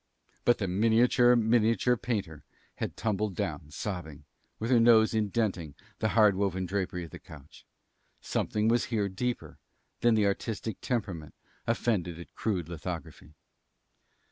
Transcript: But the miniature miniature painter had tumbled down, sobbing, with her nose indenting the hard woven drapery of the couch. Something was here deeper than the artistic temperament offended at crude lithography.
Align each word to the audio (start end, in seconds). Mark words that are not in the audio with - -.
But 0.45 0.57
the 0.57 0.67
miniature 0.67 1.35
miniature 1.35 1.95
painter 1.95 2.43
had 2.77 2.97
tumbled 2.97 3.35
down, 3.35 3.69
sobbing, 3.69 4.23
with 4.57 4.71
her 4.71 4.79
nose 4.79 5.13
indenting 5.13 5.75
the 5.99 6.07
hard 6.17 6.33
woven 6.33 6.65
drapery 6.65 7.03
of 7.03 7.11
the 7.11 7.19
couch. 7.19 7.67
Something 8.19 8.67
was 8.67 8.85
here 8.85 9.07
deeper 9.07 9.59
than 9.99 10.15
the 10.15 10.25
artistic 10.25 10.81
temperament 10.81 11.35
offended 11.67 12.19
at 12.19 12.33
crude 12.33 12.67
lithography. 12.67 13.35